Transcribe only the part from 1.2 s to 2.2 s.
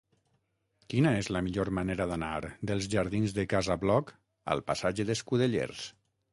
la millor manera